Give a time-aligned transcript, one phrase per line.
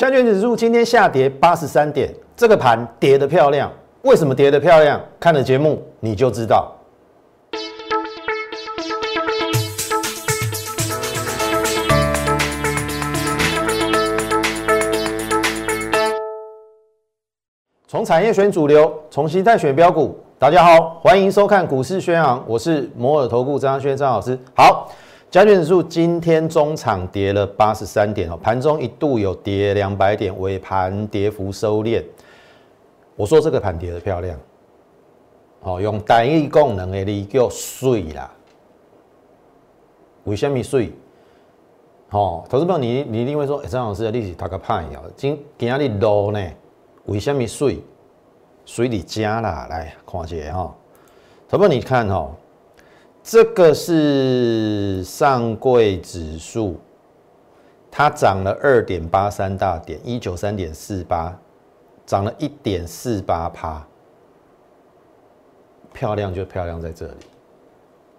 [0.00, 3.70] 加权指数今天下跌八十三点，这个盘跌得漂亮。
[4.00, 4.98] 为什么跌得漂亮？
[5.20, 6.74] 看了节目你就知道。
[17.86, 20.18] 从产业选主流，从形态选标股。
[20.38, 24.38] 大家好，欢迎收看股市宣昂，我是摩尔投顾张轩张老师。
[24.56, 24.90] 好。
[25.30, 32.02] 加权指数今天中场跌了八十三点哦，盘中一度有跌两百点，尾盘跌幅收敛。
[33.14, 34.36] 我说这个盘跌的漂亮，
[35.60, 38.28] 哦，用单一功能的力叫水啦。
[40.24, 40.92] 为什么水？
[42.10, 46.44] 哦，投资朋友，你你一定会说，张老师的历史打个派哦，今今日落呢？
[47.04, 47.78] 为什么水？
[48.66, 50.74] 水里加啦，来看一下哈。
[51.48, 52.28] 投资朋友，你看哈。
[53.22, 56.76] 这个是上柜指数，
[57.90, 61.38] 它涨了二点八三大点，一九三点四八，
[62.06, 63.86] 涨了一点四八趴，
[65.92, 67.12] 漂亮就漂亮在这里。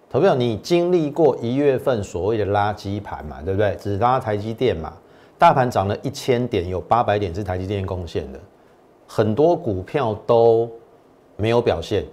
[0.08, 3.74] 投票，你经历过一月份所谓的垃圾盘嘛，对不对？
[3.80, 4.92] 只拉台积电嘛，
[5.36, 8.38] 大盘涨了一千点，有八百点是台积电贡献的，
[9.06, 10.70] 很多股票都
[11.36, 12.04] 没有表现。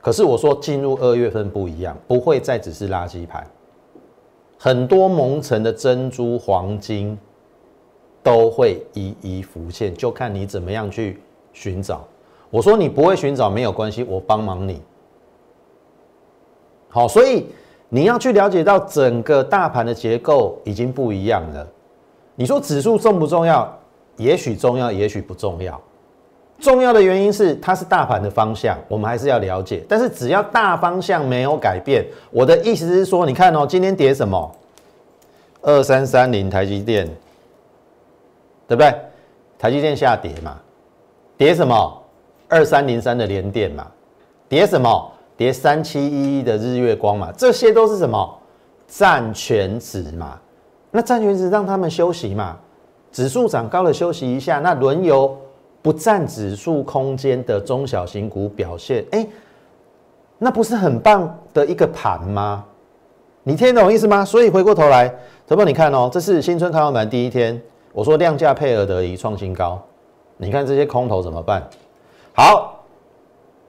[0.00, 3.46] 可是我说进入二月份不一样，不会再只是垃圾盘，
[4.58, 7.18] 很多蒙尘的珍珠、黄金
[8.22, 11.20] 都会一一浮现，就看你怎么样去
[11.52, 12.06] 寻找。
[12.50, 14.80] 我说你不会寻找没有关系，我帮忙你。
[16.88, 17.46] 好，所以
[17.88, 21.66] 你要去了解到整个大盘的结构已经不一样了。
[22.34, 23.78] 你说指数重不重要？
[24.16, 25.80] 也许重要，也许不重要。
[26.60, 29.84] 重要的原因是它是大盘的方向，我们还是要了解。
[29.88, 34.50] 但是只要大方向没有改变，我的意思是说，你看哦，今天跌什么？
[35.62, 37.06] 二三三零台积电，
[38.66, 38.92] 对不对？
[39.56, 40.56] 台积电下跌嘛，
[41.36, 42.02] 跌什么？
[42.48, 43.86] 二三零三的联电嘛，
[44.48, 45.12] 跌什么？
[45.36, 48.38] 跌三七一一的日月光嘛，这些都是什么？
[48.88, 50.38] 占全值嘛。
[50.90, 52.56] 那占全值让他们休息嘛，
[53.12, 55.36] 指数涨高了休息一下，那轮游。
[55.80, 59.26] 不占指数空间的中小型股表现，哎，
[60.38, 62.64] 那不是很棒的一个盘吗？
[63.44, 64.24] 你听懂意思吗？
[64.24, 65.08] 所以回过头来，
[65.46, 67.60] 头波你看哦，这是新春开盘第一天，
[67.92, 69.80] 我说量价配合得宜创新高，
[70.36, 71.62] 你看这些空头怎么办？
[72.34, 72.84] 好，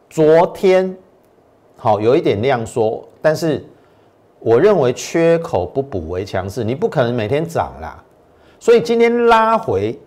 [0.09, 0.97] 昨天
[1.77, 3.63] 好有一点量缩，但是
[4.39, 8.03] 我认为缺口不补为强势，你不可能每天涨啦，
[8.59, 9.97] 所以今天拉回，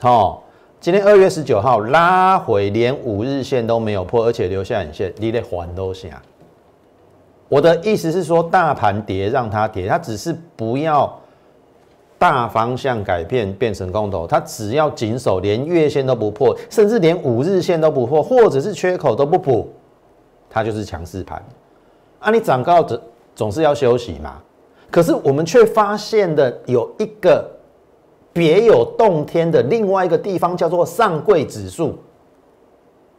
[0.00, 0.42] 好。
[0.80, 6.08] 今天二月十九号拉回，连五日线都没有破，而且留下影线，你得还都行。
[7.48, 11.18] 我的意思是说，大盘跌让它跌，它只是不要
[12.16, 19.68] 大方向改变变成空头，它只要紧守，连月线都不破，甚至连五日线都不破，或者是缺口都不补，
[20.48, 21.44] 它就是强势盘。
[22.20, 23.00] 啊，你涨高总
[23.34, 24.40] 总是要休息嘛。
[24.92, 27.57] 可是我们却发现的有一个。
[28.32, 31.98] 别有洞天的另外一个地方叫做上柜指数，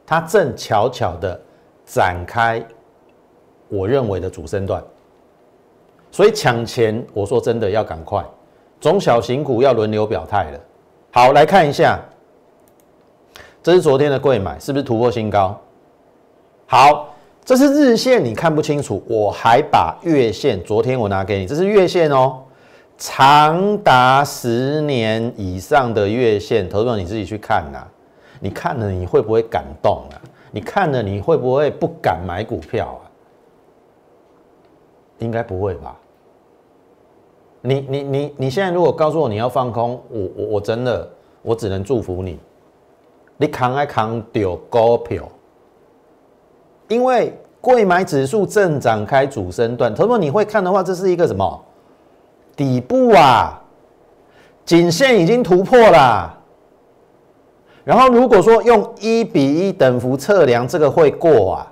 [0.05, 1.39] 它正悄悄的
[1.85, 2.63] 展开
[3.67, 4.81] 我认为的主升段，
[6.11, 8.23] 所以抢钱，我说真的要赶快，
[8.79, 10.59] 中小型股要轮流表态了。
[11.11, 11.99] 好，来看一下，
[13.61, 15.59] 这是昨天的贵买，是不是突破新高？
[16.65, 17.09] 好，
[17.43, 22.39] 这是日线，你看不清楚，我还把月线，昨天我拿给你，这是月线哦。
[22.99, 27.87] 长达十年以上的月线，投资你自己去看呐，
[28.41, 30.19] 你看了你会不会感动啊？
[30.51, 33.07] 你看了你会不会不敢买股票啊？
[35.19, 35.95] 应该不会吧？
[37.61, 41.09] 你你你你现在如果告诉我你要放空，我我我真的
[41.41, 42.37] 我只能祝福你，
[43.37, 45.25] 你扛还扛掉股票，
[46.89, 51.65] 因为贵买指数正展开主升段，投资者你会看的话，这是一个什么？
[52.59, 53.57] 底部啊，
[54.65, 56.37] 颈线已经突破了。
[57.85, 61.71] 然后如果说用一比一等幅测量，这个会过啊。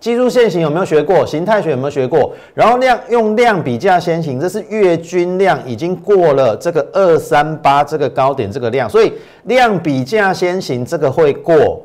[0.00, 1.24] 技术线型有没有学过？
[1.24, 2.32] 形态学有没有学过？
[2.54, 9.12] 然后量用量比价先行，这是月均量已经过了这个二三八这个高点这个量，所以
[9.44, 11.80] 量比价先行这个会过。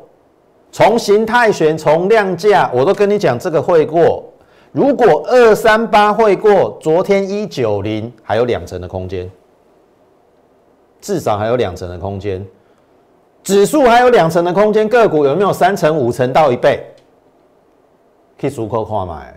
[0.71, 4.30] 从形态学从量价，我都跟你讲这个会过。
[4.71, 9.29] 如果二三八会过，昨天一九零还有两成的空间，
[11.01, 12.45] 至少还有两成的空间，
[13.43, 16.81] 指数还有两成的空间，个股有没有三成、五成到一倍？
[18.39, 19.35] 可以足够看买，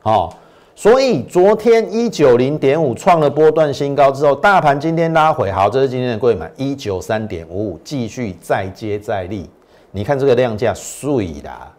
[0.00, 0.32] 好，
[0.74, 9.50] 所以昨天一九零点五创了波段新高之后，大盘今天拉回，好，这是今天的贵买一九三点五五，继续再接再厉。
[9.90, 11.74] 你看这个量价碎啦，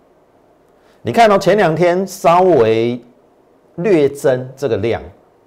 [1.10, 3.02] 你看到前两天稍微
[3.78, 5.02] 略增这个量，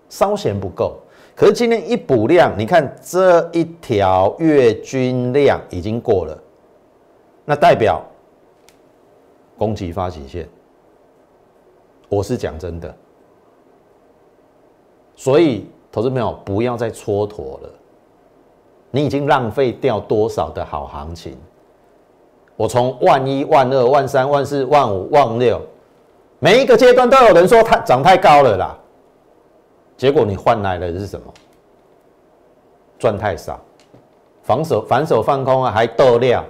[0.08, 0.98] 稍嫌不够，
[1.36, 6.36] 可是今天一补量，你看这一条月均量已经过了，
[7.44, 8.02] 那代表
[9.56, 10.48] 攻击发起线，
[12.08, 12.92] 我是讲真的。
[15.14, 17.70] 所以，投资朋友不要再蹉跎了，
[18.90, 21.36] 你已经浪费掉多少的好行情？
[22.62, 25.60] 我从万一、万二、万三、万四、万五、万六，
[26.38, 28.78] 每一个阶段都有人说它涨太高了啦，
[29.96, 31.26] 结果你换来的是什么？
[33.00, 33.58] 赚太少，
[34.44, 36.44] 防守反手放空啊，还斗量，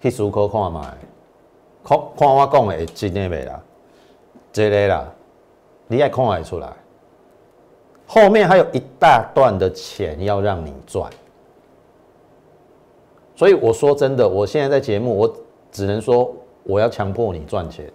[0.00, 0.94] 去思考看嘛，
[1.84, 3.62] 看看我讲的真的未啦，
[4.50, 5.06] 这个啦。
[5.88, 6.72] 你也看得出来，
[8.06, 11.10] 后面还有一大段的钱要让你赚，
[13.34, 15.36] 所以我说真的，我现在在节目，我
[15.70, 16.32] 只能说
[16.64, 17.90] 我要强迫你赚钱，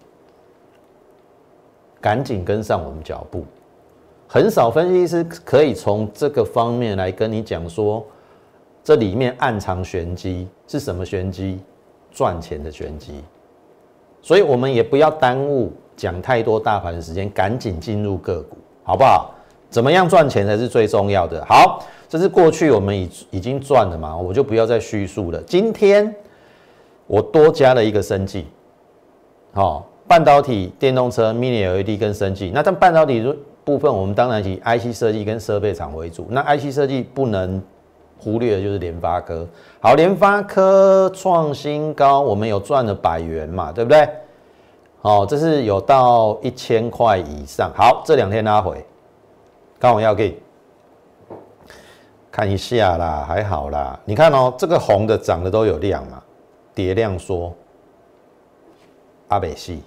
[2.01, 3.43] 赶紧跟上我们脚步。
[4.27, 8.05] 很少分析师可以从这个方面来跟你讲说，
[8.83, 11.59] 这里面暗藏玄机是什么玄机？
[12.11, 13.23] 赚钱的玄机。
[14.21, 15.71] 所以我们也不要耽误。
[15.97, 19.31] 讲太多大盘的时间，赶紧进入个股，好不好？
[19.67, 21.43] 怎么样赚钱才是最重要的。
[21.43, 25.41] 好，这是过去我们已已经赚了嘛，我就不要再叙述了。
[25.41, 26.13] 今天
[27.05, 28.45] 我多加了一个生计，
[29.53, 32.51] 好，半导体、电动车、Mini LED 跟生计。
[32.53, 36.27] 那但半导体部分，我们当然以 IC 设计跟设备厂为主。
[36.29, 37.61] 那 IC 设计不能
[38.17, 39.45] 忽略的就是联发科。
[39.81, 44.07] 好，联发科创新高，我们有赚了百元嘛，对不对？
[45.01, 47.71] 哦，这是有到一千块以上。
[47.75, 48.83] 好，这两天拉回，
[49.77, 50.37] 刚好要给
[52.37, 53.99] 看一下啦，还好啦。
[54.05, 56.21] 你看哦，这个红的涨的都有量嘛，
[56.75, 57.51] 跌量缩，
[59.29, 59.81] 阿北西。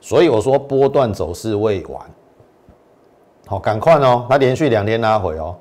[0.00, 2.02] 所以我说波段走势未完，
[3.46, 5.54] 好，赶快哦，它连续两天拉回哦，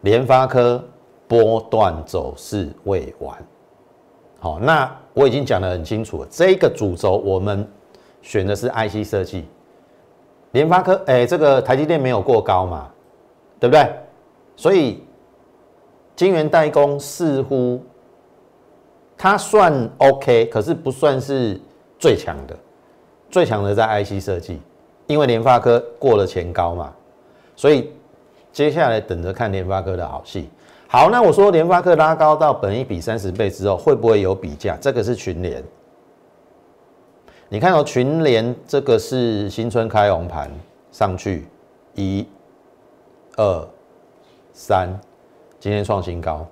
[0.00, 0.82] 联发科
[1.28, 3.36] 波段走势未完。
[4.40, 6.28] 好，那我已经讲得很清楚了。
[6.30, 7.70] 这个主轴我们
[8.22, 9.44] 选的是 IC 设计，
[10.52, 12.88] 联发科，哎，这个台积电没有过高嘛，
[13.60, 13.94] 对不对？
[14.56, 15.02] 所以
[16.16, 17.82] 晶圆代工似乎
[19.16, 21.60] 它算 OK，可是不算是
[21.98, 22.56] 最强的，
[23.30, 24.60] 最强的在 IC 设计，
[25.06, 26.92] 因为联发科过了前高嘛，
[27.56, 27.92] 所以
[28.52, 30.48] 接下来等着看联发科的好戏。
[30.86, 34.76] 好，那我说联发科拉高到本一比三十倍之后，会不会有比价？
[34.80, 35.60] 这个是群联。
[37.48, 40.50] 你看到群联这个是新春开红盘
[40.92, 41.46] 上去，
[41.94, 42.26] 一、
[43.36, 43.68] 二、
[44.54, 44.88] 三，
[45.58, 46.46] 今天创新高。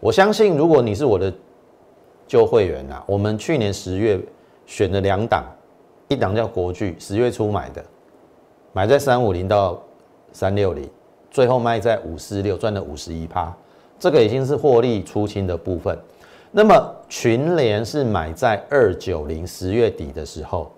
[0.00, 1.32] 我相信，如果你是我的
[2.26, 4.20] 旧会员啊，我们去年十月
[4.66, 5.44] 选的两档，
[6.08, 7.82] 一档叫国巨，十月初买的，
[8.72, 9.80] 买在三五零到
[10.32, 10.90] 三六零，
[11.30, 13.54] 最后卖在五四六，赚了五十一趴。
[13.96, 15.96] 这个已经是获利出清的部分，
[16.50, 20.68] 那么群联是买在二九零十月底的时候，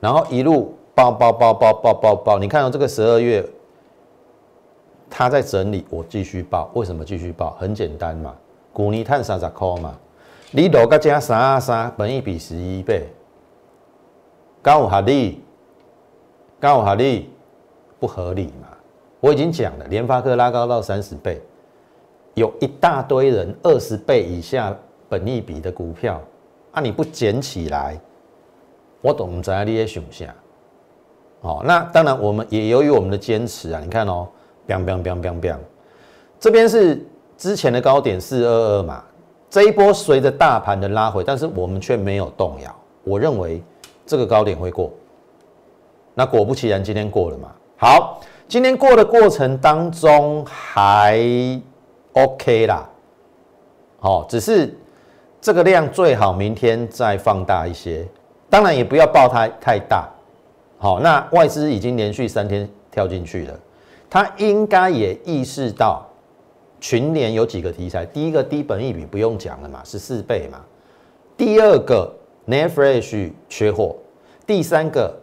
[0.00, 3.48] 然后一路爆爆爆爆爆爆爆，你看到这个十二月，
[5.10, 7.56] 它在整理，我继续报，为什么继续报？
[7.58, 8.34] 很简单嘛，
[8.72, 9.98] 股尼碳三十块嘛，
[10.50, 13.06] 你落个加三啊三，本一比十一倍，
[14.62, 15.42] 刚好合理，
[16.60, 17.30] 刚好合理，
[17.98, 18.68] 不合理嘛？
[19.20, 21.42] 我已经讲了，联发科拉高到三十倍。
[22.34, 24.76] 有一大堆人二十倍以下
[25.08, 26.20] 本益比的股票，
[26.70, 27.98] 啊，你不捡起来，
[29.00, 30.32] 我懂在你也想下。
[31.40, 34.28] 哦，那当然我们也由于我们的坚持啊，你看哦
[34.68, 35.58] ，biang biang biang biang biang，
[36.38, 37.04] 这边是
[37.36, 39.02] 之前的高点四二二嘛，
[39.50, 42.72] 这一波随着大盘的拉回，但是我们却没有动摇。
[43.02, 43.60] 我认为
[44.06, 44.92] 这个高点会过，
[46.14, 47.48] 那果不其然，今天过了嘛。
[47.76, 51.18] 好，今天过的过程当中还。
[52.14, 52.88] OK 啦，
[54.00, 54.76] 好，只是
[55.40, 58.04] 这个量最好明天再放大一些，
[58.50, 60.08] 当然也不要爆太太大。
[60.78, 63.60] 好，那外资已经连续三天跳进去了，
[64.10, 66.06] 他应该也意识到
[66.80, 70.60] 群联有几个题材，第一个低本益比不用讲了嘛，十四倍嘛，
[71.36, 72.12] 第二个
[72.46, 73.96] Netfresh 缺货，
[74.46, 75.14] 第三个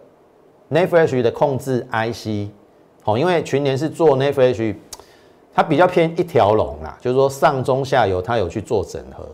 [0.71, 2.49] Netfresh 的控制 IC，
[3.03, 4.75] 好，因为群联是做 Netfresh。
[5.57, 9.25] 它比较偏一条龙啦，就是说上中下游它有去做整合，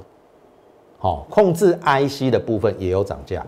[1.00, 3.43] 好，控制 IC 的部分也有涨价，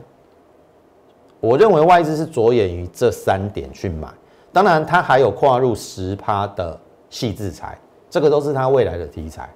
[1.39, 4.07] 我认为外资是着眼于这三点去买，
[4.53, 6.79] 当然它还有跨入十趴的
[7.09, 7.77] 细制裁，
[8.09, 9.49] 这个都是它未来的题材。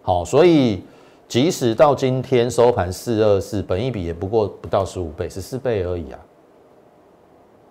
[0.00, 0.84] 好，所以
[1.26, 6.18] 即使到今天收盘四二四，本一比也不过不到十五倍，十四倍而已啊。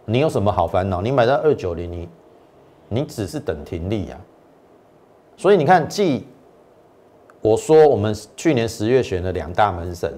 [0.04, 1.02] 你有什么好烦恼？
[1.02, 2.10] 你买到二九零，你
[2.90, 4.20] 你只是等停利啊。
[5.38, 6.28] 所以你看，既
[7.42, 10.14] 我说我们去年十月选了两大门神，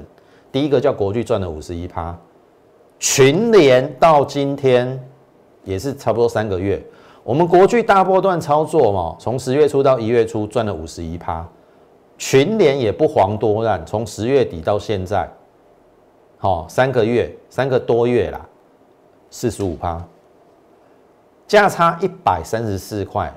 [0.52, 2.18] 第一个叫国巨赚了五十一趴，
[2.98, 5.00] 群联到今天
[5.68, 6.82] 也是差不多三个月，
[7.24, 11.48] 我们国巨大波段操作嘛，从十月初到一月初赚了五十一趴，
[12.18, 15.30] 群联也不遑多让，从十月底到现在，
[16.38, 18.44] 好三个月三个多月啦。
[19.30, 20.02] 四十五趴，
[21.46, 23.30] 价差一百三十四块，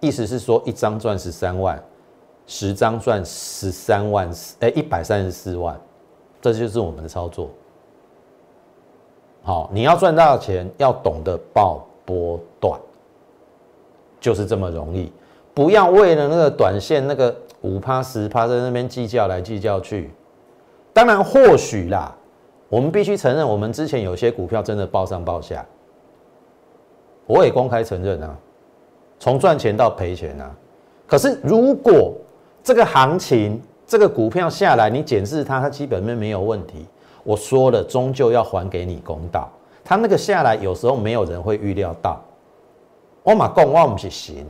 [0.00, 1.80] 意思是说一张赚十三万，
[2.44, 5.80] 十张赚十三万，哎，一百三十四万，
[6.42, 7.48] 这就是我们的操作。
[9.42, 12.78] 好，你要赚大钱，要懂得报波段，
[14.20, 15.12] 就是这么容易。
[15.54, 20.10] 不要为了那个短线那个五趴十趴在那边计较来计较去。
[20.92, 22.14] 当然，或许啦。
[22.70, 25.64] 我们必须承认，我们之前有些股票真的报上报下，
[27.24, 28.36] 我也公开承认啊，
[29.18, 30.54] 从赚钱到赔钱啊。
[31.06, 32.12] 可是如果
[32.62, 36.86] 这个行情，这个股票下来，你检视它，它基本面没有问题，
[37.28, 39.50] 我说了，终究要还给你公道。
[39.84, 42.18] 他那个下来，有时候没有人会预料到。
[43.22, 44.46] 我马共我不是行，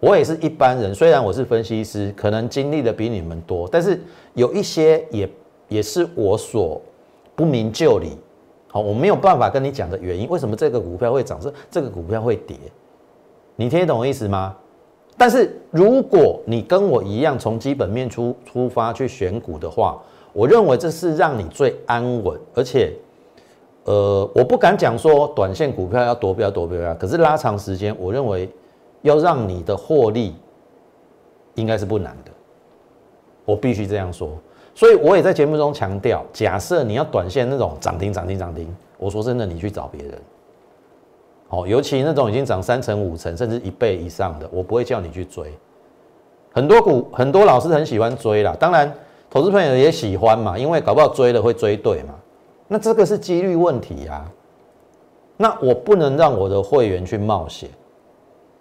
[0.00, 4.02] 我也是一般人，虽然我是分析师，可能经历的比你们多，但是
[4.34, 5.30] 有一些也
[5.68, 6.82] 也是我所。
[7.36, 8.18] 不明就里，
[8.66, 12.56] 好，我没有办法跟你讲的原因，为什么这个股票会涨，是这个股票会跌，
[13.54, 14.56] 你听得懂我意思吗？
[15.16, 20.02] 但是如果你跟我一样从基本面出出发去选股的话，
[20.38, 22.92] 我认为这是让你最安稳，而且，
[23.86, 28.48] 呃，我不敢讲说短线股票要多标多标啊，可是拉长时间，我认为
[29.02, 30.36] 要让你的获利
[31.56, 32.30] 应该是不难的，
[33.44, 34.30] 我必须这样说。
[34.76, 40.16] 所以我也在节目中强调，假设你要短线那种涨停涨停涨停，我说真的，你去找别人。
[41.48, 45.52] 好，尤其那种已经涨三成五成甚至一倍以上的，我不会叫你去追。
[46.52, 48.94] 很多股很多老师很喜欢追啦，当然
[49.30, 52.14] 投资朋友也喜欢嘛，因为搞不好追了会追对嘛。
[52.66, 54.30] 那这个是几率问题呀。
[55.36, 57.70] 那我不能让我的会员去冒险，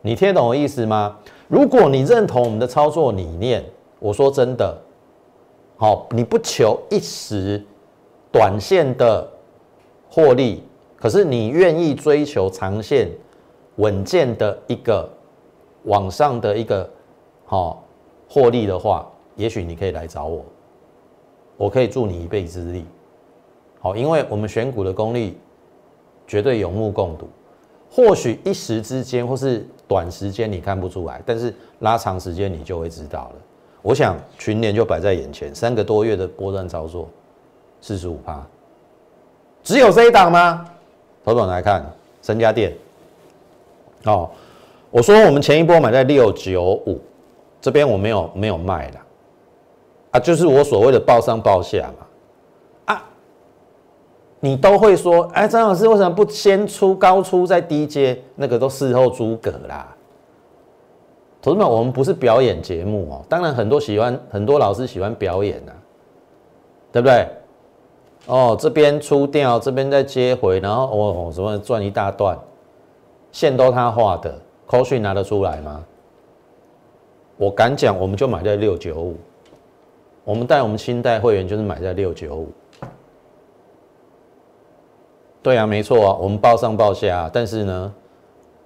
[0.01, 1.17] 你听懂我意思吗？
[1.47, 3.63] 如果你认同我们的操作理念，
[3.99, 4.77] 我说真的。
[5.77, 7.63] 好，你不求一时
[8.31, 9.27] 短线的
[10.09, 10.63] 获利，
[10.97, 13.09] 可是你愿意追求长线
[13.77, 15.07] 稳健的一个
[15.83, 16.87] 往上的一个
[17.45, 17.83] 好
[18.29, 20.43] 获利的话，也许你可以来找我，
[21.57, 22.85] 我可以助你一臂之力。
[23.79, 25.37] 好，因为我们选股的功力
[26.25, 27.27] 绝对有目共睹，
[27.89, 33.35] 或许一时之间或是短时间你看不出来，但是拉长时间你就会知道了。
[33.81, 37.07] 我想群联就摆在眼前，三个多月的波段操作，
[37.79, 38.45] 四十五趴，
[39.63, 40.65] 只有这一档吗？
[41.23, 41.85] 头短来看，
[42.21, 42.73] 三家店。
[44.05, 44.29] 哦，
[44.89, 46.99] 我说我们前一波买在六九五，
[47.61, 48.99] 这边我没有没有卖了，
[50.11, 53.03] 啊，就是我所谓的报上报下嘛，啊，
[54.39, 58.21] 你都会说，哎，张老师为什么不先出高出再低接？
[58.35, 59.93] 那个都事后诸葛啦。
[61.41, 63.25] 同志们，我们不是表演节目哦。
[63.29, 65.71] 当然，很多喜欢很多老师喜欢表演呐，
[66.91, 67.27] 对不对？
[68.25, 72.37] 哦，这边出掉，这边再接回，然后哦什么转一大段，
[73.31, 75.83] 线都他画的，口水拿得出来吗？
[77.37, 79.15] 我敢讲，我们就买在六九五，
[80.27, 82.49] 我们带我们清代会员就是买在六九五。
[85.41, 87.93] 对啊，没错啊，我们报上报下，但是呢，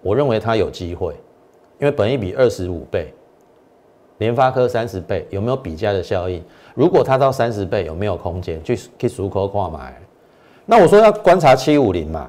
[0.02, 1.14] 我认为它有机会。
[1.78, 3.14] 因为本一比二十五倍，
[4.18, 6.44] 联发科三十倍，有没有比价的效应？
[6.74, 9.96] 如果它到三十倍，有没有空间去去熟口跨买？
[10.66, 12.28] 那我说要观察七五零嘛，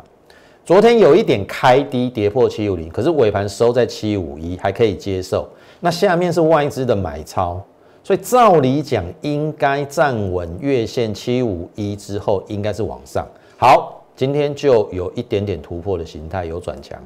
[0.62, 5.48] 昨天有一点开低跌破七五零，可是尾盘收在七五一，还可以接受。
[5.80, 7.62] 那下面是外资的买超，
[8.04, 13.26] 所以照理讲应该站稳月线七五一之后，应该是往上。
[13.58, 17.00] 好，今天就有一点点突破的形态，有转强。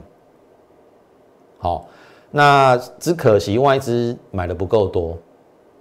[1.58, 1.86] 好。
[2.32, 5.16] 那只可惜外资买的不够多，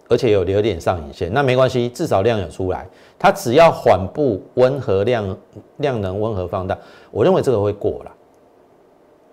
[0.07, 1.33] 而且有留点上影线。
[1.33, 2.87] 那没关系，至少量有出来。
[3.17, 5.37] 它只要缓步温和量
[5.77, 6.77] 量能温和放大，
[7.09, 8.11] 我认为这个会过了。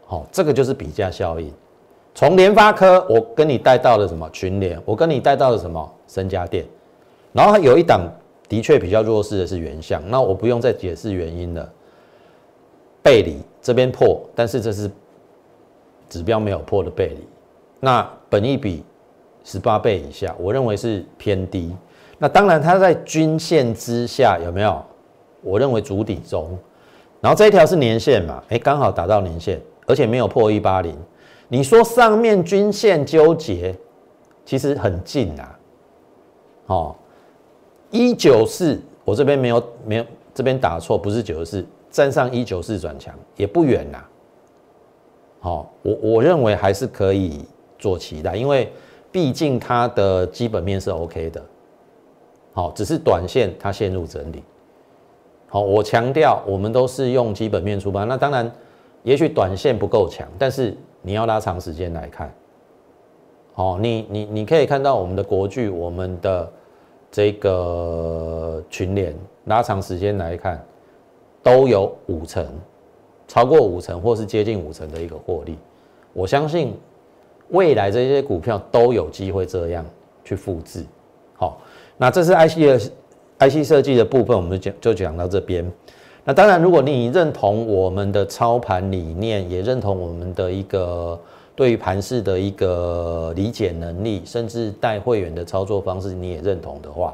[0.07, 1.53] 好，这个就是比价效应。
[2.15, 6.65] 从联发科，我跟你带到了什么群联，我跟你带到了什么深家电，
[7.33, 8.03] 然后有一档
[8.49, 11.69] 的确比较弱势的是原相，那我不用再解释原因了。
[13.03, 14.91] 背离这边破，但是这是
[16.09, 17.27] 指标没有破的背离，
[17.81, 18.85] 那本益比
[19.43, 21.75] 十八倍以下，我认为是偏低。
[22.19, 24.81] 那当然它在均线之下有没有？
[25.41, 26.57] 我认为主底中，
[27.21, 28.41] 然后这一条是年线嘛？
[28.51, 30.97] 哎，刚好达到年线，而且没有破一八零。
[31.53, 33.77] 你说上面均线纠结，
[34.43, 35.59] 其实很近啊。
[36.69, 36.97] 哦，
[37.91, 44.03] 一九四，我这边没有没有，这边打错，不是九十四，站上一九四转强也不远呐。
[45.41, 47.45] 好，我我认为还是可以
[47.79, 48.73] 做期待，因为
[49.11, 51.45] 毕竟它的基本面是 OK 的。
[52.55, 54.43] 好，只是短线它陷入整理。
[55.49, 58.51] 好，我强调我们都是用基本面出发，那当然，
[59.03, 60.75] 也许短线不够强，但是。
[61.03, 62.33] 你要拉长时间来看，
[63.57, 66.51] 哦，你你你可以看到我们的国剧，我们的
[67.11, 69.15] 这个群联，
[69.47, 70.65] 拉长时间来看，
[71.43, 72.47] 都有五成，
[73.27, 75.59] 超过五成或是接近五成的一个获利。
[76.13, 76.75] 我相信
[77.49, 79.85] 未来这些股票都有机会这样
[80.25, 80.85] 去复制。
[81.35, 81.61] 好，
[81.99, 82.79] 那这是 IC 的
[83.51, 85.71] IC 设计的部分，我们就讲就讲到这边。
[86.25, 91.19] 那当然，如果你认同我们的操盘理念，也认同我们的一个
[91.57, 97.13] 对于盘市的一个理解能力，甚至带会员的操作方式，你也认同的话，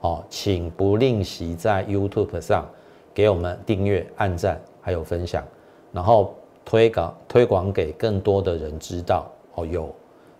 [0.00, 2.66] 哦，请不吝惜在 YouTube 上
[3.14, 5.44] 给我们订阅、按赞，还有分享，
[5.92, 9.94] 然后推广推广给更多的人知道，哦，有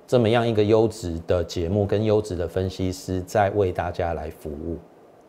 [0.09, 4.77] 这么样一个优质的节目跟优质的分析师在为大家来服务。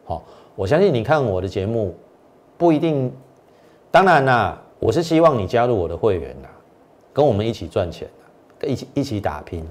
[0.05, 0.23] 好，
[0.55, 1.93] 我相信你看我的节目。
[2.57, 3.11] 不一定，
[3.91, 6.49] 当然啦，我是希望你加入我的会员啦，
[7.13, 8.07] 跟我们一起赚钱
[8.63, 9.63] 一起一起打拼。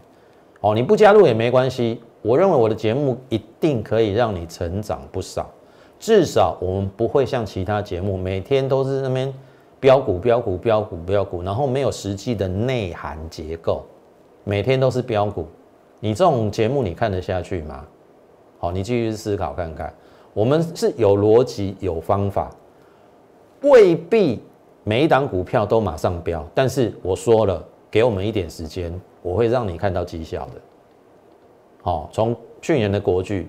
[0.60, 5.50] 哦，你不加入也没关系，我认为我的节目一定可以让你成长不少，
[5.98, 9.32] 至少我们不会像其他节目每天都是那边
[9.78, 13.84] 标股标股标股标股，然后没有实际的内涵结构，
[14.44, 15.46] 每天都是标股，
[16.00, 17.84] 你这种节目你看得下去吗？
[18.58, 19.92] 好，你继续思考看看，
[20.32, 22.50] 我们是有逻辑有方法。
[23.70, 24.40] 未必
[24.84, 30.60] 每一档股票都马上飙，但是我说了，给我们一点时间，我会让你看到绩效的。
[31.82, 33.48] 好，从去年的国巨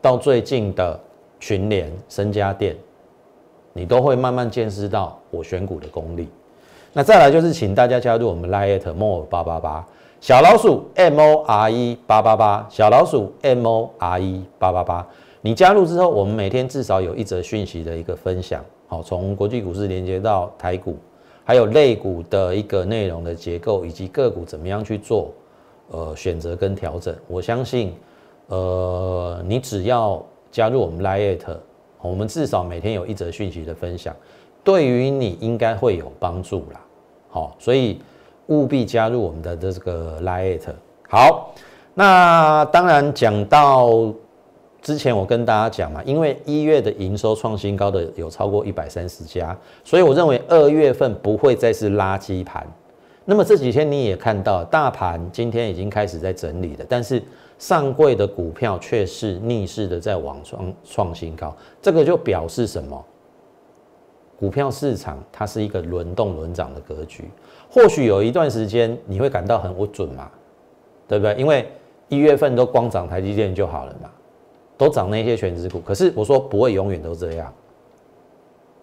[0.00, 0.98] 到最近的
[1.40, 2.76] 群联、深家电，
[3.72, 6.28] 你都会慢慢见识到我选股的功力。
[6.92, 9.86] 那再来就是请大家加入我们 Lite More 八八八
[10.20, 15.06] 小老鼠 M O R E 八八八小老鼠 M O R E 八八八，
[15.40, 18.64] 你加入之后，我们每天至少有一则讯息的一个分享。
[18.88, 20.96] 好，从国际股市连接到台股，
[21.44, 25.32] 还有类股的一个内容的结构，以及个股怎么样去做
[25.90, 27.92] 呃选择跟调整，我相信，
[28.46, 31.56] 呃，你只要加入我们 Lite，
[32.00, 34.14] 我们至少每天有一则讯息的分享，
[34.62, 36.80] 对于你应该会有帮助啦。
[37.28, 38.00] 好，所以
[38.46, 40.70] 务必加入我们的这个 Lite。
[41.08, 41.52] 好，
[41.92, 44.14] 那当然讲到。
[44.86, 52.64] 之前我跟大家讲嘛，因为一月的营收创新高的有超过一百三十家，所以我认为二月份不会再是垃圾盘。
[53.24, 57.20] 那么这几天你也看到，大盘今天已经开始在整理了，但是
[57.58, 63.04] 上柜的股票却是逆势的在往创创新高，这个就表示什么？
[64.38, 67.28] 股票市场它是一个轮动轮涨的格局。
[67.68, 70.30] 或许有一段时间你会感到很不准嘛，
[71.08, 71.34] 对不对？
[71.34, 71.68] 因为
[72.08, 74.08] 一月份都光涨台积电就好了嘛。
[74.76, 77.52] 都涨那些全值股，可是我说不会永远都这样。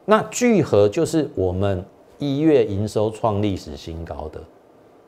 [0.06, 1.84] 那聚合就是我们
[2.18, 4.42] 一月营收创历史新高的，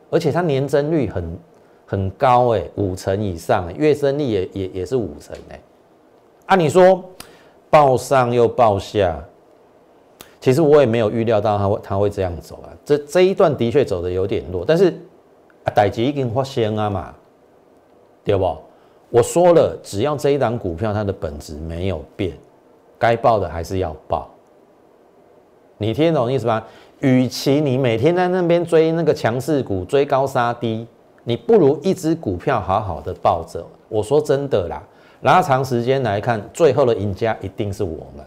[0.10, 1.38] 而且它年增率很
[1.86, 5.60] 很高哎，五成以上，月增率也也也是五成哎。
[6.46, 7.04] 啊，你说
[7.70, 9.22] 报上又报下，
[10.40, 12.70] 其实我也没有预料到它会它会这样走啊。
[12.86, 14.90] 这这一段的确走的有点弱，但是
[15.64, 17.14] 啊，代志已经发生啊嘛，
[18.24, 18.58] 对不？
[19.16, 22.34] 我说了，只要这一档股票它的本质没有变，
[23.00, 24.30] 该报的还是要报。
[25.78, 26.62] 你听懂意思吗？
[27.00, 30.86] 与其你每天在那边追那个强势股，追高杀低，
[31.24, 33.66] 你不如一只股票好好的抱着。
[33.88, 34.84] 我说真的啦，
[35.22, 38.26] 拉长时间来看，最后的赢家一定是我们，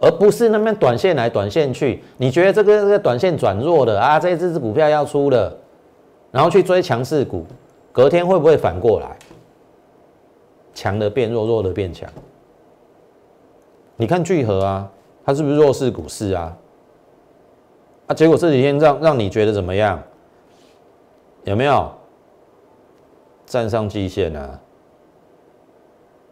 [0.00, 2.02] 而不是那边短线来短线去。
[2.16, 4.18] 你觉得这个这个短线转弱了啊？
[4.18, 5.54] 这一只股票要出了，
[6.30, 7.44] 然后去追强势股，
[7.92, 9.14] 隔天会不会反过来？
[10.74, 12.08] 强的变弱，弱的变强。
[13.96, 14.90] 你看聚合啊，
[15.24, 16.56] 它是不是弱势股市啊？
[18.08, 20.02] 啊，结果这几天让让你觉得怎么样？
[21.44, 21.90] 有没有
[23.46, 24.60] 站上季线啊？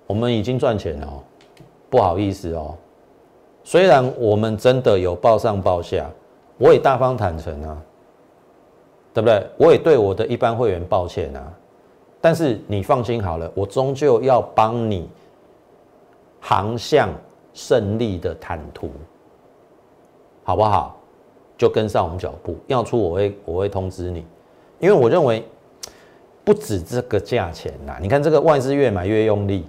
[0.06, 1.24] 我们已经赚钱了。
[1.88, 2.76] 不好意思哦，
[3.64, 6.08] 虽然我们真的有报上报下，
[6.56, 7.82] 我也大方坦诚啊，
[9.12, 9.44] 对不对？
[9.56, 11.52] 我也对我的一般会员抱歉啊，
[12.20, 15.08] 但是你放心好了，我终究要帮你
[16.40, 17.08] 航向
[17.54, 18.90] 胜利的坦途，
[20.44, 20.96] 好不好？
[21.56, 24.24] 就跟上我们脚步，要出我会我会通知你，
[24.78, 25.44] 因为我认为
[26.42, 29.66] 不止这个价钱呐，你看这个外资越买越用力，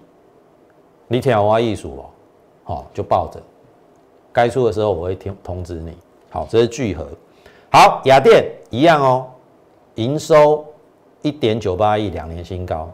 [1.08, 2.06] 你听我艺术哦，
[2.64, 3.42] 好就抱着，
[4.32, 5.98] 该出的时候我会通通知你。
[6.30, 7.06] 好，这是聚合，
[7.74, 9.28] 好雅电一样哦，
[9.96, 10.66] 营收
[11.22, 12.92] 一点九八亿，两年新高，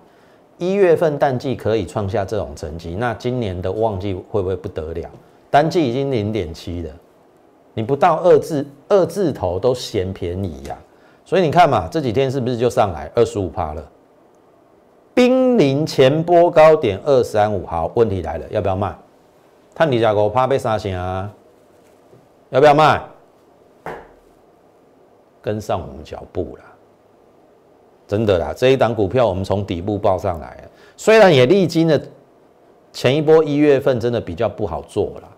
[0.58, 5.10] 一月份淡季可以创下这种成绩，那今年的旺季会不会不得了？
[5.50, 6.92] 单季已经零点七了。
[7.74, 10.76] 你不到二字二字头都嫌便宜呀，
[11.24, 13.92] 所以你看嘛，这几天是不是就上来二十五趴了？
[15.14, 18.96] 濒临前波高点二三五，好，问题来了，要不要卖？
[19.76, 21.32] 探底价股怕被杀钱啊？
[22.50, 23.02] 要不要卖？
[25.42, 26.66] 跟上我们脚步啦，
[28.08, 30.64] 真的啦，这一档股票我们从底部报上来，
[30.96, 32.00] 虽然也历经了
[32.94, 35.30] 前一波一月份真的比较不好做了。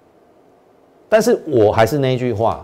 [1.10, 2.64] 但是我还是那句话，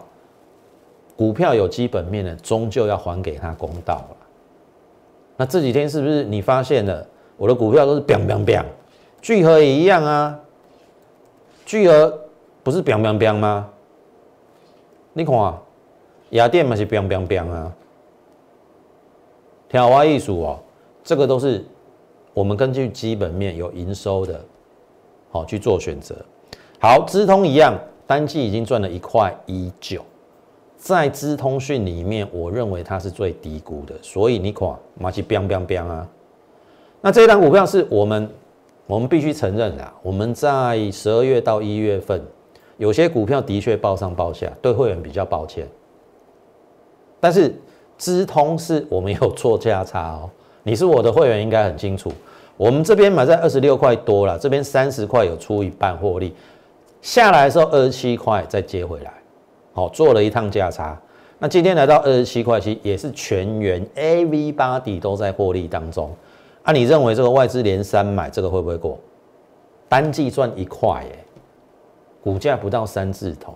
[1.16, 4.18] 股票有基本面的，终究要还给他公道了。
[5.38, 7.06] 那这几天是不是你发现了
[7.38, 8.66] 我的股票都是 biang biang biang，
[9.22, 10.40] 聚合也一样啊，
[11.66, 12.22] 聚合
[12.62, 13.68] 不是 biang biang biang 吗？
[15.14, 15.58] 你看，
[16.30, 17.74] 雅电嘛是 biang biang biang 啊，
[19.70, 20.60] 挑花艺术哦，
[21.04, 21.64] 这个都是
[22.34, 24.40] 我们根据基本面有营收的，
[25.32, 26.16] 好去做选择。
[26.80, 27.78] 好，资通一样。
[28.08, 30.06] 单季已经赚了一块一九，
[30.78, 36.08] 在资通讯里面，我认为它是最低估的，所以你看马上 biang biang biang 啊。
[37.02, 38.30] 那这一档股票是我们，
[38.86, 42.24] 我们必须承认的，我们在十二月到一月份，
[42.78, 45.68] 有些股票的确报上报下，对会员比较抱歉。
[47.20, 47.56] 但是
[47.98, 50.30] 资通是我们有做价差哦，
[50.64, 52.12] 你是我的会员应该很清楚，
[52.58, 56.34] 我们这边买在二十六块多了，这边三十块有出一半获利。
[57.02, 59.14] 下来的时候二十七块再接回来，
[59.74, 61.00] 好做了一趟价差。
[61.38, 66.10] 那今天来到二十七块七，也是全员 A V 八底都在获利当中。
[66.64, 68.98] 啊，你认为这个外资连三买这个会不会过？
[69.88, 71.20] 单季赚一块耶，
[72.24, 73.54] 股价不到三字头。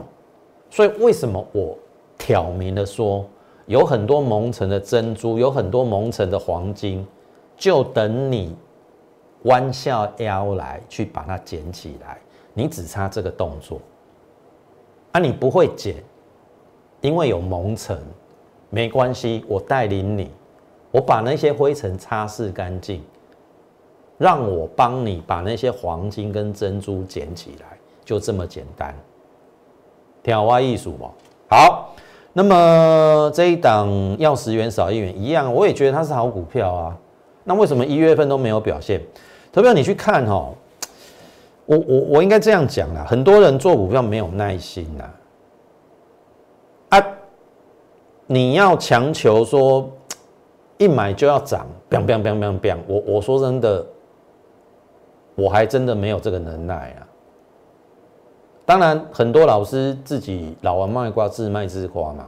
[0.70, 1.76] 所以为什么我
[2.18, 3.26] 挑明的说，
[3.70, 7.06] 有很多蒙尘的珍珠，有很多蒙尘的黄金，
[7.56, 8.56] 就等你
[9.44, 12.18] 弯下腰来去把它捡起来。
[12.56, 13.80] 你只差这个动作，
[15.12, 16.04] 啊，你不会捡，
[17.02, 18.02] 因为有蒙尘，
[18.72, 20.32] 没关系，我带领你，
[20.90, 23.04] 我把那些灰尘擦拭干净，
[24.18, 28.96] 让我帮你把那些黄金跟珍珠捡起来，就这么简单。
[30.24, 31.14] 挑挖艺术哦，
[31.52, 31.96] 好，
[32.34, 33.90] 那么这一档
[34.20, 36.98] 要十元少一元一样，我也觉得它是好股票啊。
[37.44, 39.02] 那为什么一月份都没有表现？
[39.52, 40.54] 特别你去看哦。
[41.66, 45.04] 我我我应该这样讲啦，很多人做股票没有耐心呐，
[46.90, 47.06] 啊，
[48.26, 49.88] 你要强求说
[50.80, 53.86] 一买就要涨，biang biang biang biang biang，我我说真的，
[55.36, 57.06] 我还真的没有这个能耐啊。
[58.70, 62.28] 当然，很多老师自己老王卖瓜自卖自夸嘛，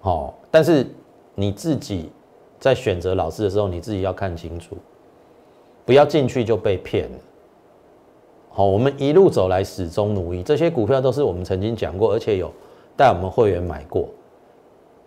[0.00, 0.86] 好，但是
[1.34, 2.08] 你自己
[2.60, 4.76] 在选择老师的时候，你自己要看清楚，
[5.84, 7.18] 不要进去就被骗了。
[8.50, 12.48] 好，我们一路走来始终努力，这些股票都是我们曾经讲过，而且有
[12.96, 14.08] 带我们会员买过，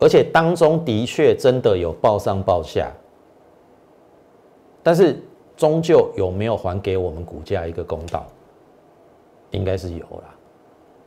[0.02, 2.92] 而且当中的确真的有报上报下，
[4.84, 5.18] 但是
[5.56, 8.26] 终究有没有还给我们股价一个公道？
[9.56, 10.36] 应该是有啦。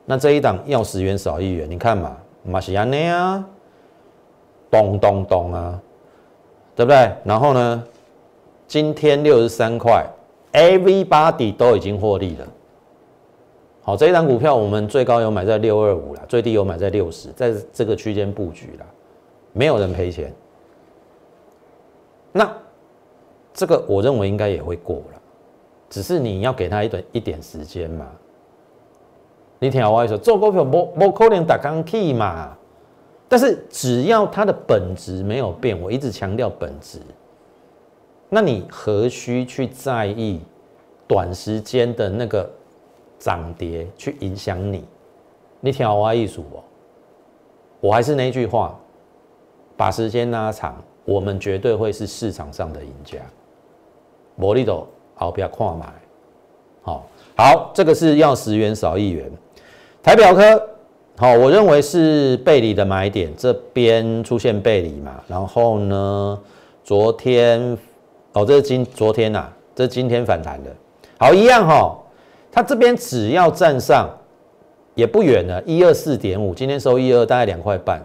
[0.05, 3.45] 那这一档要十元少一元，你看嘛，马西亚内啊，
[4.71, 5.81] 咚咚咚啊，
[6.75, 7.13] 对不对？
[7.25, 7.85] 然后呢，
[8.67, 10.05] 今天六十三块。
[10.51, 12.49] Everybody 都已经获利了。
[13.83, 18.87] 好，这一档股票我们最高有买在六二五啦，最低有买在六十，在这个区间布局啦，
[19.53, 20.33] 没有人赔钱。
[22.33, 22.51] 那
[23.53, 25.21] 这个我认为应该也会过了，
[25.91, 28.07] 只是你要给他一段一点时间嘛。
[29.59, 32.57] 你听我说，做股票不不可能打钢铁嘛。
[33.29, 36.99] 但是只要它的本质没有变，我一直强调本质。
[38.31, 40.41] 那你何须去在意
[41.07, 42.49] 短时间的那个
[43.19, 44.85] 涨跌去影响你？
[45.61, 46.45] 你听我艺术，
[47.81, 48.79] 我还是那句话，
[49.77, 53.19] 把时间拉长，我们绝对会是市场上的赢家。
[54.37, 55.93] 魔力都后边看买，
[56.83, 57.07] 好
[57.41, 59.31] 好，这个是要十元少一元。
[60.03, 60.61] 台表科，
[61.17, 66.37] 好，我认为是背离的买点，这边出现背离嘛，然后呢，
[66.83, 67.79] 昨天，
[68.33, 70.71] 哦，这是今昨天呐，这是今天反弹的，
[71.17, 71.97] 好，一样哈，
[72.51, 74.11] 它这边只要站上，
[74.97, 78.05] 也不远了，一二四点五，今天收一二，大概两块半，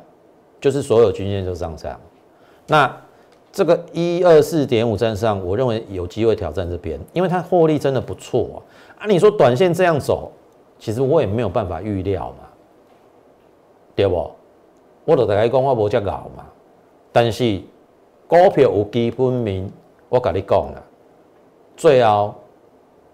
[0.61, 1.99] 就是所有均线就上涨，
[2.67, 2.95] 那。
[3.55, 8.63] 这个一二四点五站上，我认为有机会挑战这边，因为它获利真的不错。
[9.03, 10.31] 啊，你说短线这样走，
[10.79, 12.47] 其实我也没有办法预料嘛，
[13.93, 14.31] 对不？
[15.03, 16.45] 我都大概讲我无遮搞嘛，
[17.11, 17.61] 但是
[18.29, 19.69] 股票有基本面，
[20.07, 20.81] 我跟你讲啦，
[21.75, 22.33] 最后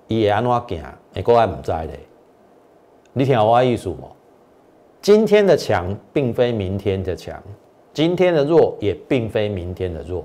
[0.08, 2.00] 伊会安怎行，你国还唔知咧。
[3.12, 3.96] 你听我意思无？
[5.02, 7.42] 今天的强，并非明天的强。
[7.92, 10.24] 今天的弱也并非明天的弱，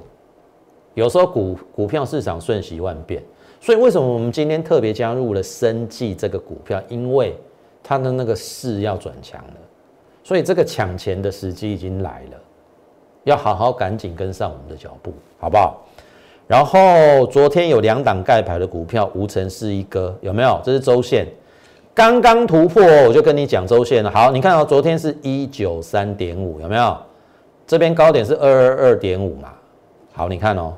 [0.93, 3.23] 有时候股股票市场瞬息万变，
[3.65, 6.83] 所以为什么我们今天特别加入了生技这个股票？
[6.87, 7.35] 因为
[7.83, 9.55] 它的那个势要转强了，
[10.23, 12.39] 所以这个抢钱的时机已经来了，
[13.23, 15.83] 要好好赶紧跟上我们的脚步，好不好？
[16.47, 20.61] 然后昨天有两档盖牌的股票，无尘是一哥，有没有？
[20.63, 21.27] 这是周线
[21.95, 24.11] 刚刚突破，我就跟你讲周线了。
[24.11, 26.95] 好，你看哦昨天是一九三点五，有没有？
[27.67, 29.55] 这边高点是二二二点五嘛？
[30.13, 30.75] 好，你看哦，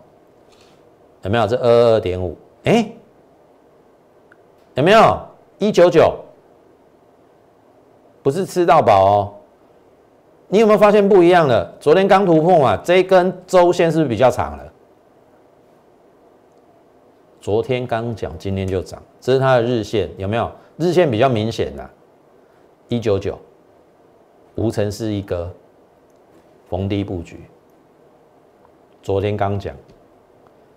[1.22, 1.48] 有没有？
[1.48, 2.36] 这二二二点五，
[2.66, 2.92] 哎，
[4.74, 5.18] 有没有？
[5.58, 6.14] 一九九，
[8.22, 9.34] 不是吃到饱哦。
[10.48, 11.74] 你有没有发现不一样的？
[11.80, 14.72] 昨天刚突破嘛，这一根周线是不是比较长了？
[17.40, 20.50] 昨天刚讲，今天就涨，这是它的日线，有没有？
[20.76, 21.88] 日线比较明显呐，
[22.88, 23.38] 一九九，
[24.56, 25.50] 无尘是一个。
[26.68, 27.44] 逢低布局，
[29.04, 29.72] 昨天刚讲，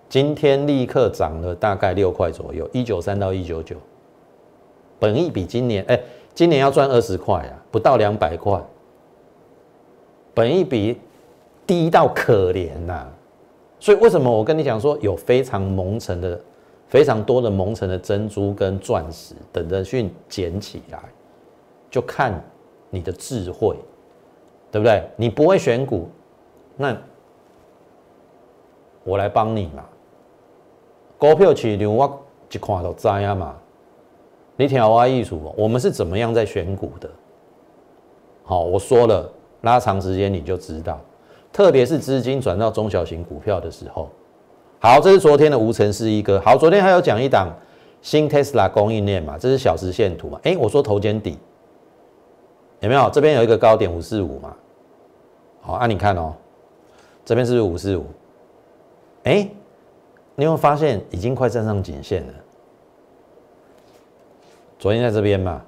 [0.09, 3.75] 今天立刻涨了大概六块左右，一九三到一九九，
[4.99, 6.01] 本益比今年哎，
[6.33, 8.61] 今年要赚二十块啊，不到两百块，
[10.33, 10.99] 本益比
[11.67, 13.07] 低到可怜呐，
[13.79, 16.41] 所以为什么我跟你讲说有非常蒙尘的、
[16.87, 20.99] 非常多的蒙尘的珍珠跟钻石等着去捡起来，
[21.89, 22.43] 就看
[22.89, 23.77] 你的智慧。
[24.71, 25.03] 对不对？
[25.15, 26.07] 你不会选股，
[26.77, 26.95] 那
[29.03, 29.83] 我来帮你嘛。
[31.19, 33.55] 股票市场我一看就知啊嘛。
[34.55, 35.53] 你听我意思不？
[35.57, 37.09] 我们是怎么样在选股的？
[38.43, 39.29] 好，我说了，
[39.61, 40.99] 拉长时间你就知道。
[41.51, 44.09] 特别是资金转到中小型股票的时候。
[44.79, 46.39] 好，这是昨天的无尘是一哥。
[46.39, 47.49] 好，昨天还有讲一档
[48.01, 49.37] 新 Tesla 供应链嘛？
[49.37, 50.39] 这是小时线图嘛？
[50.43, 51.37] 哎，我说头肩底。
[52.79, 53.09] 有没有？
[53.09, 54.55] 这边有一个高点五四五嘛？
[55.59, 56.33] 好，啊，你看哦，
[57.25, 58.05] 这边是不是五四五？
[59.23, 59.49] 哎，
[60.39, 62.33] 你有发现已经快站上颈线了？
[64.79, 65.61] 昨天在这边嘛，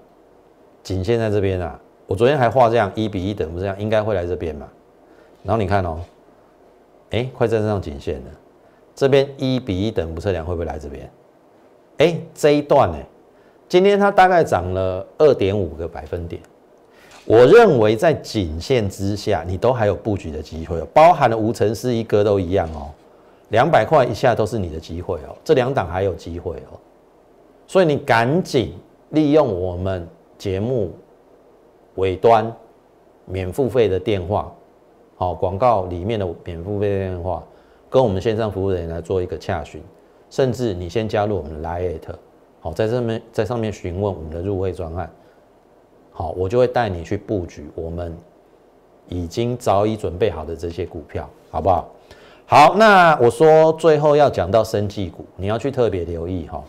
[0.82, 1.78] 颈线在这边啊。
[2.08, 4.66] 我昨天还画这样一比一等，不这样，应该会来这边嘛。
[5.44, 6.00] 然后你看哦，
[7.10, 8.32] 哎，快站上颈线了。
[8.96, 11.12] 这边一比一等不测量会不会来这边？
[11.98, 12.98] 哎，这一段呢，
[13.68, 16.42] 今天它大概涨了二点五个百分点。
[17.26, 22.90] 我认为在颈线之下，你都还有布局的机会，包含了无尘是一哥都一样哦，
[23.52, 26.80] 两百块以下都是你的机会哦，这两档还有机会哦，
[27.68, 28.74] 所以你赶紧
[29.10, 30.92] 利用我们节目
[31.96, 32.52] 尾端
[33.26, 34.52] 免付费的电话，
[35.16, 37.44] 好广告里面的免付费电话，
[37.90, 39.84] 跟我们线上服务人员来做一个洽询，
[40.30, 42.00] 甚至你先加入我们的 Line，
[42.62, 45.12] 好在上面在上面询问我们的入会专案。
[46.14, 48.16] 好，我就会带你去布局我们
[49.08, 51.90] 已经早已准备好的这些股票，好不好？
[52.52, 56.62] 好，那我说最后要讲到生技股，你要去特别留意哈。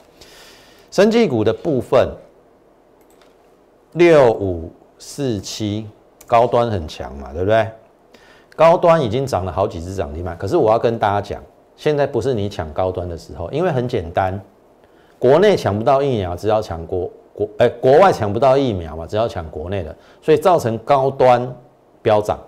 [0.93, 2.09] 生技股的部分，
[3.95, 5.85] 六五四七
[6.25, 7.69] 高端很强嘛，对不对？
[8.55, 11.43] 高端已经涨了好几只涨停板，可是我要跟大家讲，
[11.75, 14.41] 现在不是你抢高端的时候，因为很简单，
[15.19, 17.11] 国内抢不到疫苗，只要抢国。
[17.35, 21.53] 国哎，国外抢不到疫苗嘛，只要抢国内的，所以造成高端
[22.01, 22.39] 飙涨。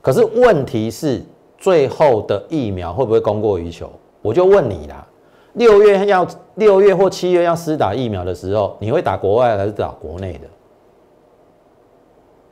[0.00, 1.22] 可是问题是，
[1.62, 3.88] 最后的疫苗会不会供过于求？
[4.20, 5.06] 我就问你啦，
[5.52, 10.48] 六月要六月或七月要施打疫苗的时候，你会打国外还是打国内的？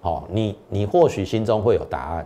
[0.01, 2.25] 好，你你或许心中会有答案。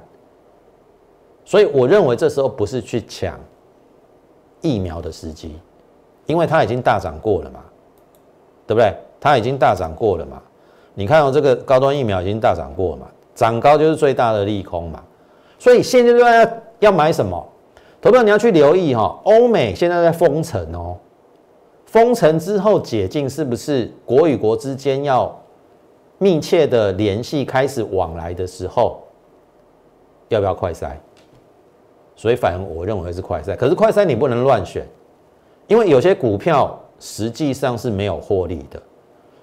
[1.43, 3.41] 所以我认为这时候不是去抢
[4.61, 5.57] 疫苗的时机，
[6.27, 7.61] 因为它已经大涨过了嘛，
[8.67, 8.95] 对不对？
[9.19, 10.43] 它已经大涨过了嘛？
[10.93, 13.07] 你看哦，这个高端疫苗已经大涨过了嘛？
[13.35, 15.03] 涨高就是最大的利空嘛。
[15.59, 16.13] 所以现在
[16.45, 17.47] 要要买什么？
[18.01, 20.95] 投票你要去留意哈，欧美现在在封城哦，
[21.87, 25.35] 封城之后解禁，是不是国与国之间要
[26.19, 29.01] 密切的联系，开始往来的时候，
[30.29, 30.91] 要不要快筛？
[32.15, 34.87] 所以反而我认为是快筛，可是快筛你不能乱选，
[35.67, 38.83] 因为有些股票实际上是没有获利的，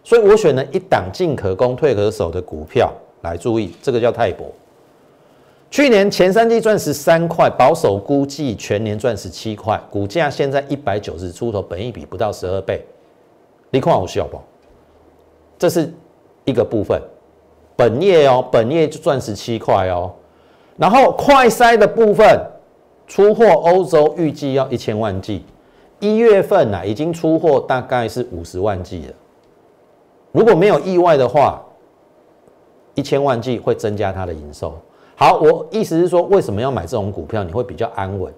[0.04, 4.46] 所以我选了一档进可攻退可守的股票来注意，这个叫泰博。
[5.71, 12.86] 去年前三季赚十三块，保守估计全年赚十七块，股价现在一百九十出头，本益比不到十二倍，
[13.69, 14.38] 你看我笑不？
[15.57, 15.93] 这是
[16.43, 17.01] 一个部分，
[17.77, 20.12] 本业哦，本业就赚十七块哦，
[20.75, 22.27] 然后快筛的部分
[23.07, 25.45] 出货欧洲预计要一千万剂，
[26.01, 29.13] 一月份呢已经出货大概是五十万剂了，
[30.34, 31.63] 如果没有意外的话，
[32.93, 34.77] 一千万剂会增加它的营收。
[35.21, 37.43] 好，我意思是说，为什么要买这种股票？
[37.43, 38.34] 你会比较安稳。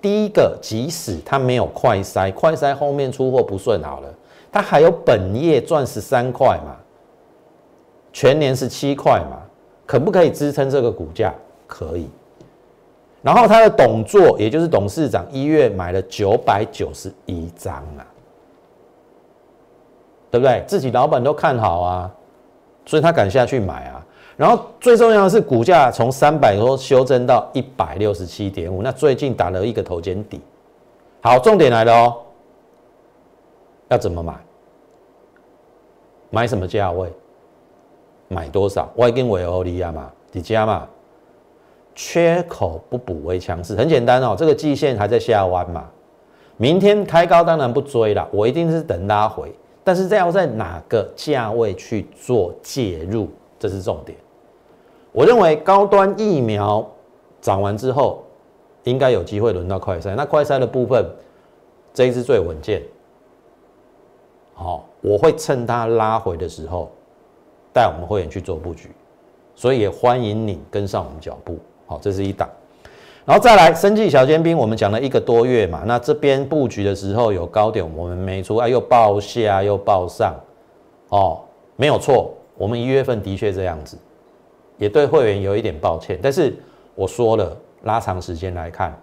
[0.00, 4.08] 第一个，即使它没有快筛，快筛后面出货不顺好了，
[4.52, 6.76] 它还有本业赚十三块嘛，
[8.12, 9.42] 全年是七块嘛，
[9.84, 11.34] 可不可以支撑这个股价？
[11.66, 12.08] 可以。
[13.20, 18.06] 然后他的董座，也就是董事长，一月买了九百九十一张啊，
[20.30, 20.62] 对不对？
[20.68, 22.08] 自己老板都看好啊，
[22.86, 24.06] 所以他敢下去买啊。
[24.42, 30.40] 然后最重要的是，股价从三百多修正到一百六十七点五，那最近打了一个头肩底。
[31.20, 32.16] 好，重点来了哦，
[33.86, 34.34] 要怎么买？
[36.30, 37.08] 买什么价位？
[38.26, 38.90] 买多少？
[38.96, 40.88] 外跟维欧利亚嘛，底加嘛。
[41.94, 45.88] 缺口不补为强势，很简单哦，这个季线还在下弯嘛。
[46.56, 53.28] 明天开高当然不追了，我一定是等拉回，但是这要在哪个价位去做介入？
[53.56, 54.18] 这是重点，
[55.12, 56.86] 我认为高端疫苗
[57.40, 58.24] 涨完之后，
[58.84, 60.14] 应该有机会轮到快筛。
[60.14, 61.04] 那快筛的部分，
[61.92, 62.82] 这一支最稳健。
[64.54, 66.90] 好，我会趁它拉回的时候，
[67.72, 68.90] 带我们会员去做布局，
[69.54, 71.58] 所以也欢迎你跟上我们脚步。
[71.86, 72.48] 好，这是一档，
[73.26, 80.34] 然后再来生技小尖兵，我们讲了一个多月嘛，那这边布局的时候有高点，我们没出，哎，又报下又报上，
[81.08, 81.40] 哦，
[81.76, 82.32] 没有错。
[82.56, 83.98] 我们一月份的确这样子，
[84.82, 86.18] 也对会员有一点抱歉。
[86.20, 86.52] 但是
[86.96, 89.00] 我说了，拉长时间来看，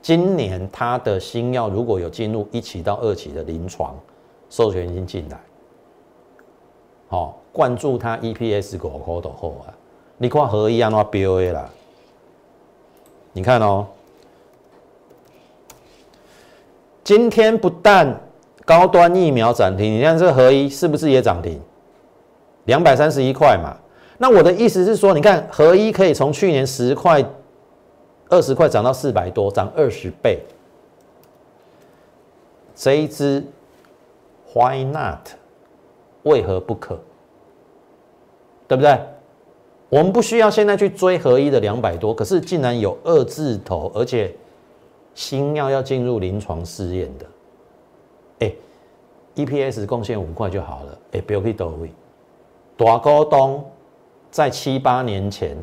[0.00, 3.98] 今年它的新药如果有进入一期到二期的临床
[4.48, 5.40] 授权已经进来，
[7.08, 9.74] 好，灌注它 EPS 股口的后啊，
[10.18, 11.68] 你看合一安怎标的啦？
[13.32, 13.88] 你看哦，
[17.02, 18.20] 今天不但
[18.64, 21.60] 高端疫苗涨停，你看这个合一是不是也涨停？
[22.66, 23.76] 两百三十一块嘛，
[24.18, 27.24] 那我的意思是说，你看合一可以从去年十块、
[28.28, 30.40] 二十块涨到四百多，涨二十倍。
[32.74, 33.44] 这一支
[34.54, 35.28] Why not？
[36.22, 36.98] 为何不可？
[38.66, 38.98] 对不对？
[39.88, 44.34] 我们不需要现在去追合一的两百多，可是竟然有二字头，而且
[45.14, 47.26] 新药要进入临床试验的，
[48.40, 48.52] 哎
[49.36, 51.90] ，EPS 贡献五块就好了，哎，不要去多位。
[52.76, 53.64] 大股东
[54.36, 55.56] 在七八年前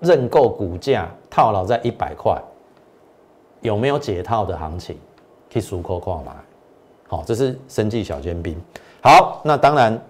[0.00, 2.40] 认购股价套牢在一百块，
[3.60, 4.96] 有没有解套的行情？
[5.52, 6.32] 可以数口看买。
[7.06, 8.58] 好，这是生技小尖兵。
[9.02, 10.02] 好，那当然，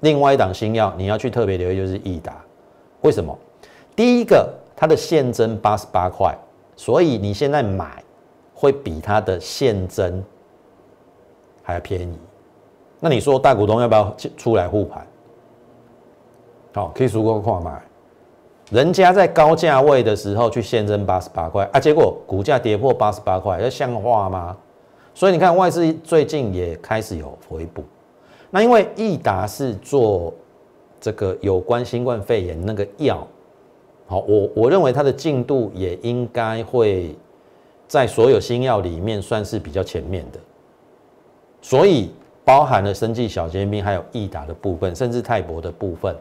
[0.00, 2.42] 另外一档新药你要去特别留意就是益达。
[3.02, 3.38] 为什么？
[3.94, 6.34] 第一个，它的现增八十八块，
[6.74, 8.02] 所以你现在买
[8.54, 10.24] 会比它的现增
[11.62, 12.18] 还要便宜。
[12.98, 15.06] 那你说大股东要不要出来护盘？
[16.74, 17.82] 好，可以足够快买。
[18.70, 24.56] 人家在高价位的时候去现增八十八块啊，结果股价跌破八十八块，这像话吗？
[25.14, 27.82] 所以你看外资最近也开始有回补。
[28.50, 30.32] 那因为益达是做
[31.00, 33.26] 这个有关新冠肺炎那个药，
[34.06, 37.16] 好，我我认为它的进度也应该会
[37.86, 40.38] 在所有新药里面算是比较前面的，
[41.62, 42.12] 所以
[42.44, 46.14] 包含了生技小尖兵，还有益达的部分，甚至泰博的部分。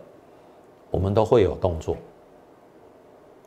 [0.89, 1.97] 我们都会有动作，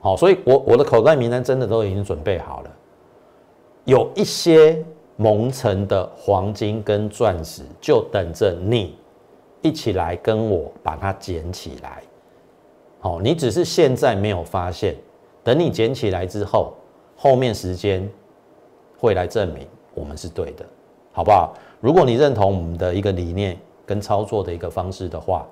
[0.01, 2.71] 好，所以我我的口袋名单真的都已经准备好了，
[3.87, 4.85] 有一些
[5.17, 8.95] 蒙尘的黄金跟钻石，就等着你
[9.63, 12.03] 一起来跟我把它捡起来。
[13.01, 14.95] 好，你只是现在没有发现，
[15.43, 16.75] 等你捡起来之后，
[17.17, 18.07] 后面时间
[18.99, 20.65] 会来证明我们是对的，
[21.11, 21.55] 好不好？
[21.81, 25.47] 如果你认同我们的一个理念跟操作的一个方式的话。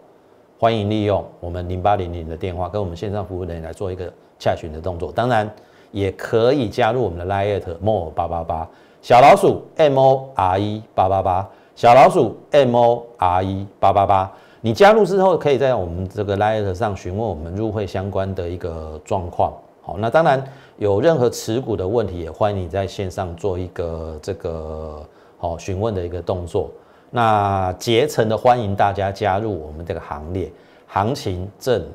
[0.61, 5.49] 欢迎利用我们零八零零的电话跟我们线上服务人员来做一个洽询的动作，当然
[5.93, 8.69] 也可以加入我们的 Lite More 八八八，
[9.01, 14.33] 小老鼠 M O R E 八八八，小老鼠 M O R E 八八八。
[14.61, 19.53] 你加入之后，可以在我们这个 Lite 上询问我们入会相关的一个状况。
[19.81, 20.43] 好，那当然
[20.77, 25.07] 有任何持股的问题，也欢迎你在线上做一个这个
[25.39, 26.69] 好询问的一个动作。
[27.11, 30.51] 那竭诚的欢迎大家加入我们这个行列，
[30.87, 31.87] 行情正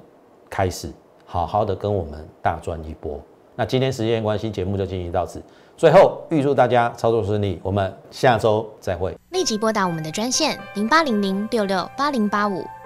[0.50, 0.92] 开始，
[1.26, 3.20] 好好的跟我们大赚一波。
[3.56, 5.42] 那今天时间关系，节目就进行到此。
[5.78, 9.16] 最后，预祝大家操作顺利，我们下周再会。
[9.30, 12.64] 立即拨打我们的专线零八零零六六八零八五